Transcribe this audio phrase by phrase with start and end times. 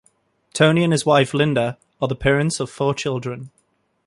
[0.53, 3.51] Tony and his wife, Linda, are the parents of four children.